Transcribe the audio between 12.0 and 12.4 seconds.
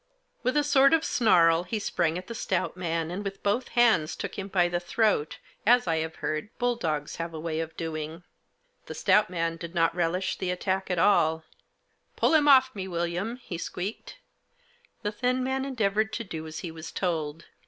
Pull